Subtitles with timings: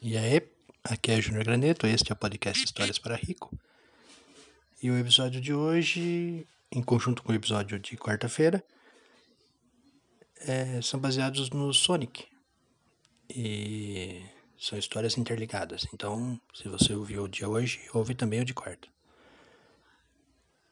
[0.00, 0.40] E aí,
[0.84, 3.52] aqui é Júnior Graneto, este é o podcast Histórias para Rico.
[4.80, 8.62] E o episódio de hoje, em conjunto com o episódio de quarta-feira,
[10.46, 12.26] é, são baseados no Sonic.
[13.28, 14.22] E
[14.56, 15.84] são histórias interligadas.
[15.92, 18.86] Então, se você ouviu o de hoje, ouve também o de quarta.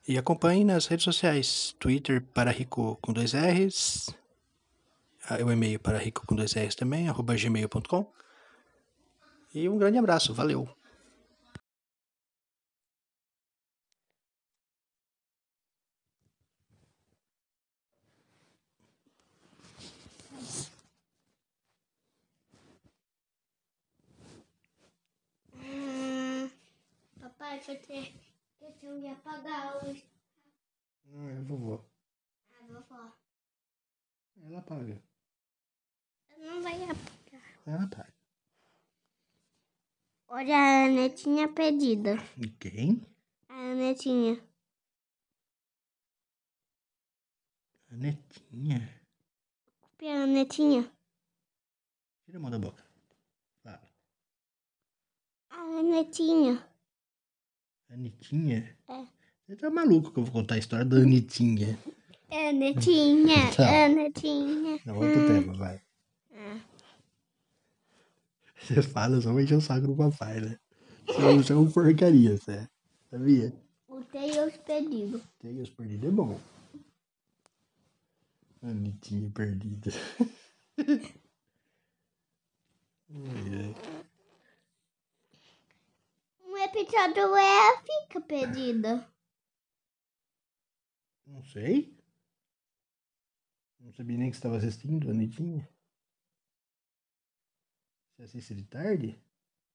[0.06, 4.08] E acompanhe nas redes sociais, Twitter para Rico com dois R's,
[5.28, 8.14] ah, o e-mail para rico com dois R's também, arroba gmail.com.
[9.54, 10.68] E um grande abraço, valeu!
[25.54, 26.50] Hum,
[27.20, 28.14] papai, você tem
[28.58, 30.02] questão de apagar os.
[31.06, 31.84] Não, é vovó.
[32.50, 33.12] Ah, vovó.
[34.44, 35.02] Ela apaga.
[36.38, 37.58] Não vai apagar.
[37.66, 38.15] Ela apaga.
[40.28, 42.16] Olha a netinha pedida.
[42.58, 43.00] Quem?
[43.48, 44.42] A netinha.
[47.90, 49.00] A netinha.
[49.80, 50.92] Copia a netinha.
[52.24, 52.84] Tira a mão da boca.
[53.62, 53.88] Fala.
[55.50, 56.68] A netinha.
[57.88, 58.76] Anitinha?
[58.88, 59.06] É.
[59.46, 61.78] Você tá maluco que eu vou contar a história da Anitinha.
[62.28, 63.54] É a netinha.
[63.56, 63.62] Tá.
[63.62, 64.80] É a netinha.
[64.84, 65.85] Não, outro tema, vai.
[68.74, 70.58] Você fala só encher o saco do papai, né?
[71.06, 72.68] Você é um porcaria, você.
[73.08, 73.54] Sabia?
[73.88, 75.22] o Tails pedido.
[75.38, 76.40] Tem os perdidos é bom.
[78.62, 79.90] Anitinha perdida.
[86.44, 89.08] Um episódio é a fica perdida.
[91.24, 91.96] Não sei.
[93.78, 95.68] Não sabia nem que você estava assistindo, Anitinha.
[98.16, 99.20] Você assiste de tarde?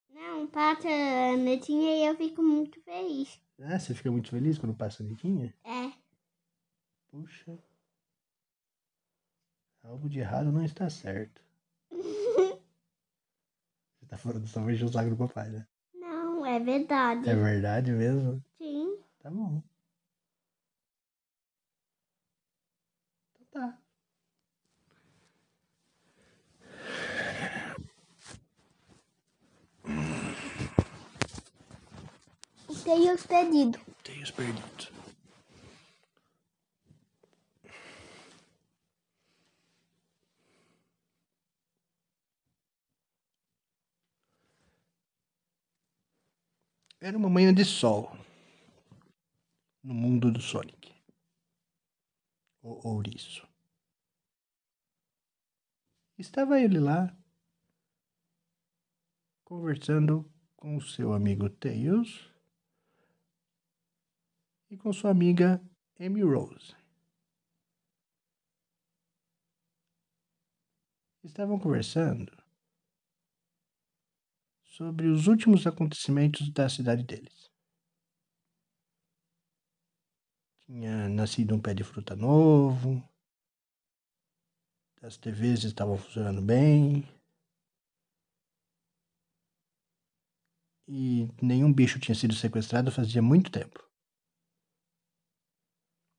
[0.10, 3.40] Não, passa a netinha e eu fico muito feliz.
[3.62, 5.54] Ah, você fica muito feliz quando passa a Anitinha?
[5.64, 5.92] É.
[7.12, 7.60] Puxa.
[9.84, 11.40] Algo de errado não está certo.
[14.00, 15.68] Você tá falando só encher o saco do papai, né?
[15.94, 17.30] Não, é verdade.
[17.30, 18.44] É verdade mesmo?
[18.58, 18.98] Sim.
[19.20, 19.62] Tá bom.
[23.40, 23.82] Então tá.
[32.92, 33.80] Tails pedido.
[34.04, 34.92] Tem os perdidos.
[47.00, 48.12] Era uma manhã de sol
[49.82, 50.94] no mundo do Sonic.
[52.62, 53.48] O ouriço.
[56.18, 57.18] Estava ele lá
[59.46, 62.31] conversando com o seu amigo Tails
[64.72, 65.62] e com sua amiga
[66.00, 66.74] Amy Rose.
[71.22, 72.32] Estavam conversando
[74.64, 77.52] sobre os últimos acontecimentos da cidade deles.
[80.62, 83.04] Tinha nascido um pé de fruta novo,
[85.02, 87.04] as TVs estavam funcionando bem.
[90.88, 93.91] E nenhum bicho tinha sido sequestrado fazia muito tempo.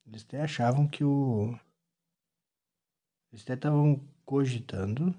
[0.07, 1.59] Eles até achavam que o.
[3.31, 5.15] Eles até estavam cogitando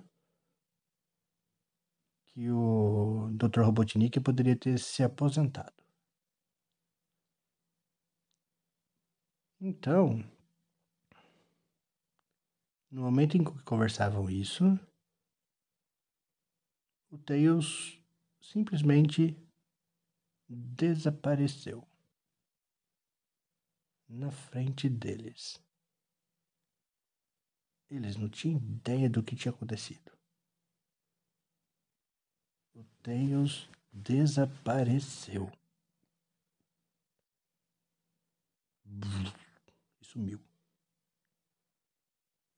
[2.27, 3.61] que o Dr.
[3.61, 5.83] Robotnik poderia ter se aposentado.
[9.61, 10.23] Então,
[12.91, 14.77] no momento em que conversavam isso,
[17.09, 17.99] o Tails
[18.41, 19.37] simplesmente
[20.49, 21.87] desapareceu
[24.13, 25.59] na frente deles.
[27.89, 30.11] Eles não tinham ideia do que tinha acontecido.
[32.75, 35.51] O Tails desapareceu.
[40.01, 40.39] E sumiu.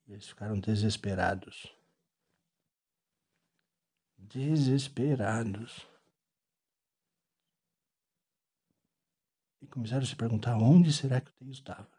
[0.08, 1.74] E eles ficaram desesperados.
[4.18, 5.88] Desesperados.
[9.66, 11.90] E começaram a se perguntar onde será que o Tails estava.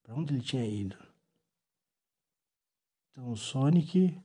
[0.00, 0.96] Para onde ele tinha ido.
[3.10, 4.16] Então o Sonic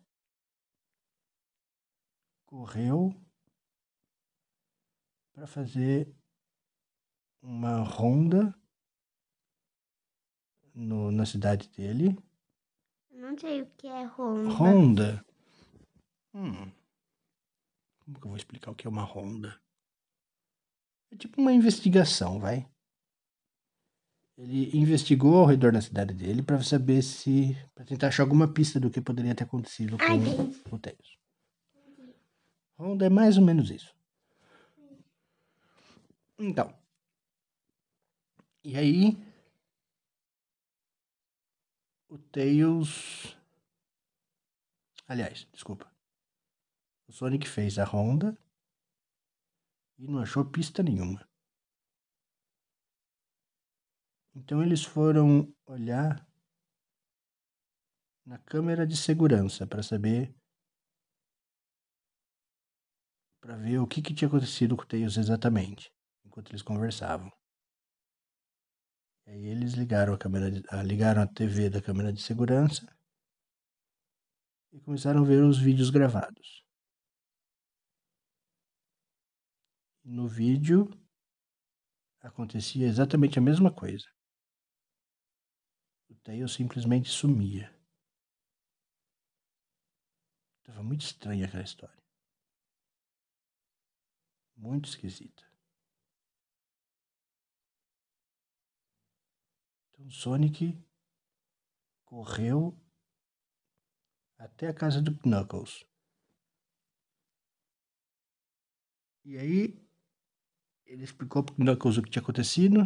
[2.45, 3.11] correu
[5.33, 6.15] para fazer
[7.41, 8.53] uma ronda
[10.75, 12.15] no, na cidade dele.
[13.09, 14.53] Não sei o que é Honda.
[14.53, 15.25] Ronda.
[16.35, 16.71] Hum.
[17.97, 19.59] Como que eu vou explicar o que é uma ronda?
[21.13, 22.67] É tipo uma investigação, vai.
[24.35, 27.55] Ele investigou ao redor da cidade dele para saber se.
[27.75, 31.19] para tentar achar alguma pista do que poderia ter acontecido com o Tails.
[32.75, 33.95] Ronda é mais ou menos isso.
[36.39, 36.73] Então.
[38.63, 39.15] E aí.
[42.09, 43.37] O Tails.
[45.07, 45.91] Aliás, desculpa.
[47.07, 48.35] O Sonic fez a ronda
[50.03, 51.25] e não achou pista nenhuma.
[54.35, 56.27] Então eles foram olhar
[58.25, 60.35] na câmera de segurança para saber
[63.39, 65.91] para ver o que, que tinha acontecido com o Tails exatamente,
[66.25, 67.29] enquanto eles conversavam.
[69.25, 72.85] E aí eles ligaram a câmera, de, ah, ligaram a TV da câmera de segurança
[74.71, 76.62] e começaram a ver os vídeos gravados.
[80.03, 80.89] No vídeo
[82.19, 84.05] acontecia exatamente a mesma coisa.
[86.09, 87.73] O Tails simplesmente sumia.
[90.59, 92.03] Estava muito estranha aquela história.
[94.55, 95.43] Muito esquisita.
[99.91, 100.77] Então Sonic
[102.05, 102.77] correu
[104.37, 105.85] até a casa do Knuckles.
[109.25, 109.82] E aí
[110.93, 112.81] ele explicou pro Knuckles o que tinha acontecido.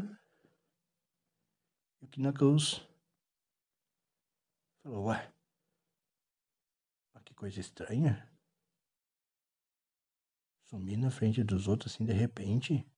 [2.01, 2.81] O Knuckles
[4.81, 5.33] falou, ué,
[7.25, 8.31] que coisa estranha.
[10.69, 12.89] Sumir na frente dos outros assim de repente.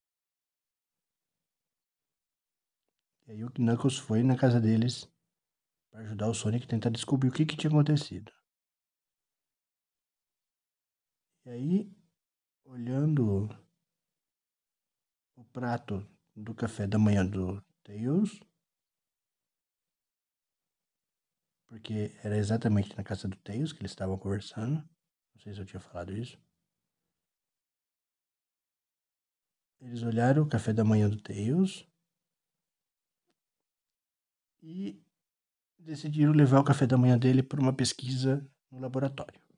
[3.25, 5.11] E aí o Knuckles foi na casa deles
[5.89, 8.31] para ajudar o Sonic a tentar descobrir o que, que tinha acontecido.
[11.45, 11.91] E aí,
[12.63, 13.49] olhando
[15.59, 18.39] prato do café da manhã do Tails,
[21.67, 24.77] porque era exatamente na casa do Tails que eles estavam conversando.
[25.33, 26.39] Não sei se eu tinha falado isso.
[29.81, 31.85] Eles olharam o café da manhã do Tails
[34.63, 35.03] e
[35.77, 39.48] decidiram levar o café da manhã dele para uma pesquisa no laboratório.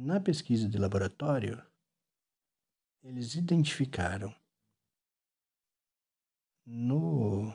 [0.00, 1.60] Na pesquisa de laboratório,
[3.02, 4.32] eles identificaram
[6.64, 7.52] no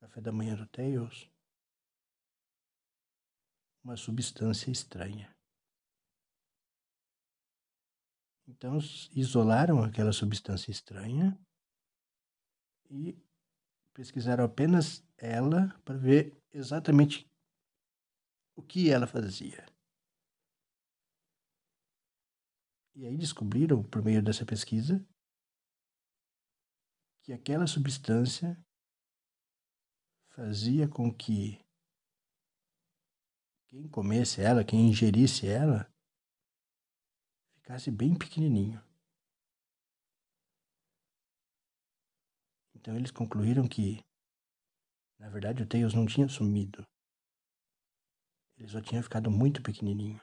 [0.00, 1.30] café da manhã do Tails
[3.84, 5.32] uma substância estranha.
[8.48, 8.78] Então
[9.12, 11.38] isolaram aquela substância estranha
[12.90, 13.16] e
[13.94, 17.30] pesquisaram apenas ela para ver exatamente
[18.56, 19.71] o que ela fazia.
[22.94, 25.04] E aí descobriram, por meio dessa pesquisa,
[27.22, 28.56] que aquela substância
[30.30, 31.58] fazia com que
[33.68, 35.90] quem comesse ela, quem ingerisse ela,
[37.54, 38.78] ficasse bem pequenininho.
[42.74, 44.04] Então eles concluíram que,
[45.18, 46.84] na verdade, o Tails não tinha sumido.
[48.58, 50.20] Ele só tinha ficado muito pequenininho.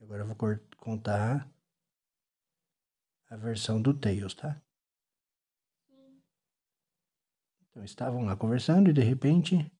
[0.00, 0.36] Agora eu vou
[0.78, 1.46] contar
[3.28, 4.60] a versão do Tails, tá?
[7.60, 9.70] Então estavam lá conversando e de repente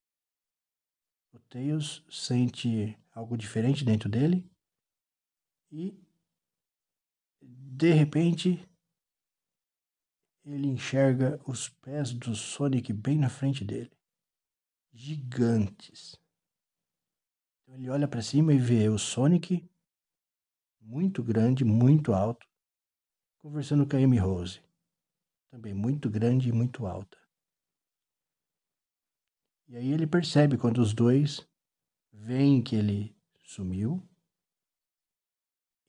[1.32, 4.48] o Tails sente algo diferente dentro dele
[5.72, 5.98] e
[7.40, 8.68] de repente
[10.44, 13.90] ele enxerga os pés do Sonic bem na frente dele,
[14.92, 16.20] gigantes.
[17.62, 19.69] Então ele olha para cima e vê o Sonic
[20.80, 22.46] muito grande, muito alto,
[23.38, 24.62] conversando com a Amy Rose,
[25.50, 27.18] também muito grande e muito alta.
[29.68, 31.46] E aí ele percebe quando os dois
[32.12, 34.02] veem que ele sumiu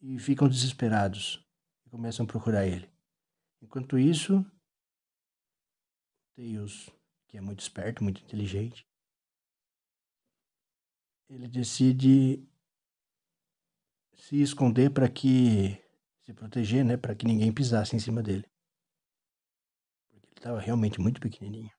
[0.02, 1.44] e ficam desesperados
[1.86, 2.90] e começam a procurar ele.
[3.62, 4.46] Enquanto isso,
[6.36, 6.90] Tails,
[7.28, 8.88] que é muito esperto, muito inteligente,
[11.30, 12.46] ele decide
[14.22, 15.84] se esconder para que
[16.24, 18.48] se proteger, né, para que ninguém pisasse em cima dele.
[20.12, 21.72] Porque ele estava realmente muito pequenininho.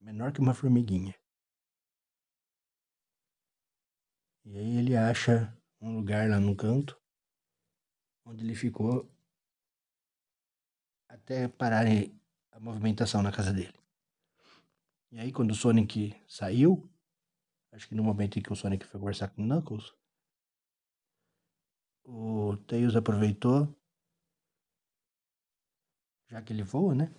[0.00, 1.12] Menor que uma formiguinha.
[4.44, 6.96] E aí ele acha um lugar lá no canto
[8.24, 9.10] onde ele ficou
[11.08, 11.84] até parar
[12.52, 13.74] a movimentação na casa dele.
[15.10, 16.88] E aí, quando o Sonic saiu,
[17.72, 19.92] acho que no momento em que o Sonic foi conversar com o Knuckles,
[22.72, 23.68] Tails aproveitou,
[26.30, 27.14] já que ele voa, né?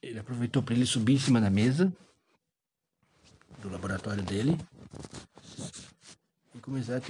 [0.00, 1.94] Ele aproveitou para ele subir em cima da mesa
[3.60, 4.52] do laboratório dele
[6.54, 7.00] e começar a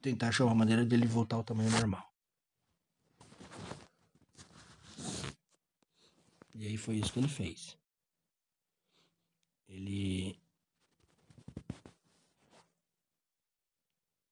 [0.00, 2.08] tentar achar uma maneira dele voltar ao tamanho normal.
[6.54, 7.76] E aí foi isso que ele fez.
[9.68, 10.40] Ele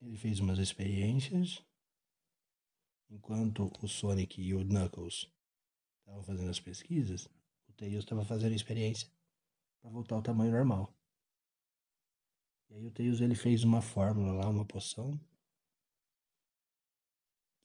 [0.01, 1.61] ele fez umas experiências
[3.11, 5.29] enquanto o Sonic e o Knuckles
[5.99, 7.27] estavam fazendo as pesquisas,
[7.67, 9.07] o Tails estava fazendo a experiência
[9.81, 10.95] para voltar ao tamanho normal.
[12.69, 15.19] E aí o Tails ele fez uma fórmula lá, uma poção,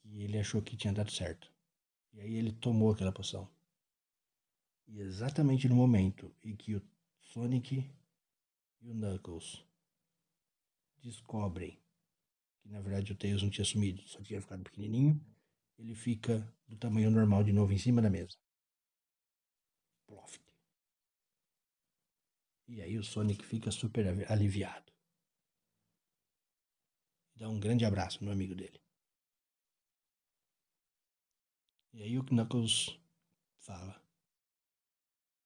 [0.01, 1.53] que ele achou que tinha dado certo.
[2.13, 3.49] E aí ele tomou aquela poção.
[4.89, 6.83] E exatamente no momento em que o
[7.21, 7.89] Sonic
[8.81, 9.65] e o Knuckles
[11.03, 11.79] descobrem
[12.61, 15.21] que na verdade o Tails não tinha sumido, só tinha ficado pequenininho,
[15.79, 18.37] ele fica do tamanho normal de novo em cima da mesa.
[20.07, 20.43] Ploft.
[22.69, 24.87] E aí o Sonic fica super aliviado
[27.37, 28.81] dá um grande abraço no amigo dele.
[31.93, 32.99] E aí o Knuckles
[33.59, 34.03] fala: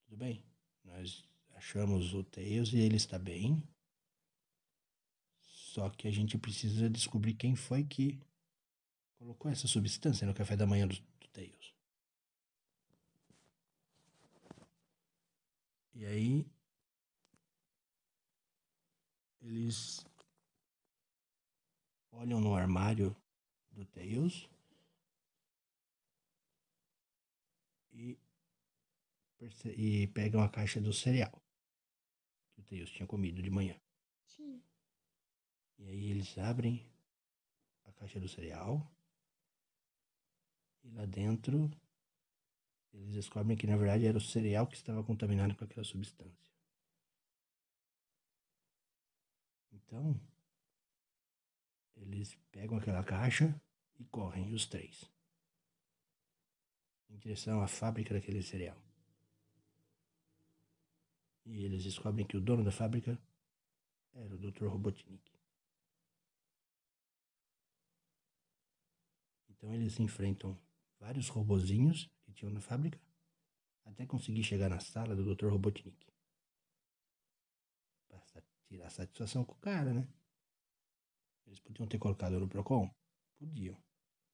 [0.05, 0.43] Tudo bem,
[0.85, 3.63] nós achamos o Tails e ele está bem.
[5.43, 8.21] Só que a gente precisa descobrir quem foi que
[9.21, 11.75] colocou essa substância no café da manhã do, do Tails.
[15.95, 16.51] E aí
[19.43, 20.03] eles
[22.11, 23.15] olham no armário
[23.71, 24.49] do Tails
[27.93, 28.19] e,
[29.77, 31.43] e pegam a caixa do cereal
[32.55, 33.79] que o Tails tinha comido de manhã.
[34.25, 34.63] Sim.
[35.79, 36.91] E aí eles abrem
[37.85, 38.91] a caixa do cereal
[40.85, 41.71] e lá dentro
[42.93, 46.51] eles descobrem que na verdade era o cereal que estava contaminado com aquela substância.
[49.73, 50.21] Então,
[51.97, 53.61] eles pegam aquela caixa
[53.99, 55.11] e correm, os três,
[57.09, 58.81] em direção à fábrica daquele cereal.
[61.45, 63.19] E eles descobrem que o dono da fábrica
[64.15, 64.67] era o Dr.
[64.67, 65.31] Robotnik.
[69.49, 70.59] Então eles enfrentam
[71.01, 73.01] vários robozinhos que tinham na fábrica
[73.85, 75.49] até conseguir chegar na sala do Dr.
[75.49, 76.07] Robotnik.
[78.09, 78.23] Pra
[78.69, 80.07] tirar satisfação com o cara, né?
[81.47, 82.89] Eles podiam ter colocado no Procon?
[83.39, 83.77] Podiam.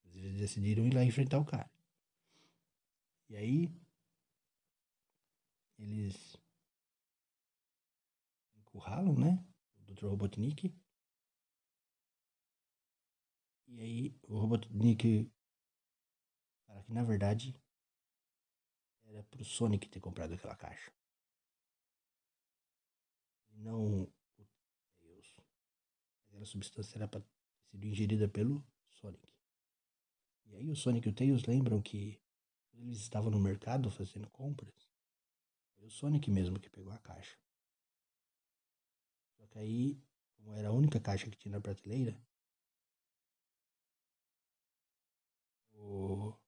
[0.05, 1.71] Mas eles decidiram ir lá enfrentar o cara.
[3.31, 3.71] E aí.
[5.79, 6.37] Eles.
[8.57, 9.45] Encurralam, né?
[9.79, 10.07] O Dr.
[10.07, 10.75] Robotnik.
[13.69, 15.31] E aí o Robotnik
[16.87, 17.61] que na verdade
[19.07, 20.93] era pro Sonic ter comprado aquela caixa.
[23.51, 24.09] E não
[26.29, 27.27] aquela substância era para ter
[27.71, 29.29] sido ingerida pelo Sonic.
[30.47, 32.21] E aí o Sonic e o Tails lembram que
[32.75, 34.89] eles estavam no mercado fazendo compras.
[35.75, 37.37] Foi o Sonic mesmo que pegou a caixa.
[39.37, 40.01] Só que aí,
[40.37, 42.17] como era a única caixa que tinha na prateleira,
[45.73, 46.46] o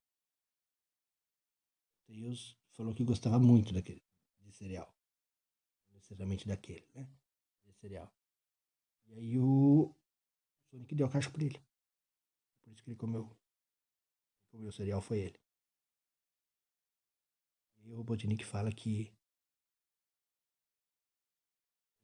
[2.08, 4.02] Tails falou que gostava muito daquele
[4.40, 4.92] de cereal.
[5.88, 7.06] Não necessariamente daquele, né?
[7.66, 8.10] De cereal.
[9.06, 9.94] E aí o
[10.70, 11.62] Sonic deu a caixa pra ele.
[12.62, 13.30] Por isso que ele comeu.
[14.50, 15.40] Comeu o cereal foi ele.
[17.84, 19.12] E o Robotnik fala que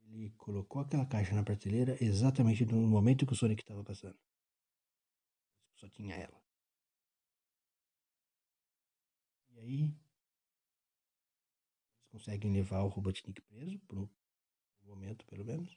[0.02, 4.18] ele colocou aquela caixa na prateleira exatamente no momento que o Sonic estava passando.
[5.76, 6.43] Só tinha ela.
[9.64, 9.94] Aí
[11.94, 14.08] eles conseguem levar o Robotnik preso por um
[14.84, 15.76] momento, pelo menos.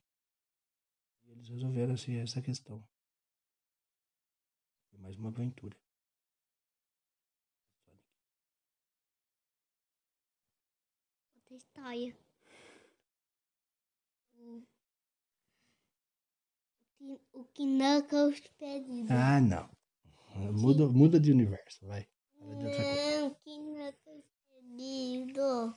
[1.23, 2.85] E eles resolveram assim, essa questão.
[4.89, 5.77] Foi mais uma aventura.
[11.35, 12.17] Outra história.
[14.35, 14.63] O,
[17.33, 19.11] o Knuckles perdido.
[19.11, 19.69] Ah, não.
[20.51, 22.07] Muda, muda de universo, vai.
[22.47, 25.75] Não, Knuckles perdido.